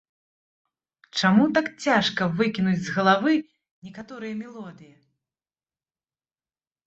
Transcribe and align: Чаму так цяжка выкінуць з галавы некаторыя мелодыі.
Чаму 1.19 1.43
так 1.57 1.67
цяжка 1.87 2.23
выкінуць 2.39 2.79
з 2.87 2.95
галавы 2.95 3.33
некаторыя 3.89 4.33
мелодыі. 4.41 4.91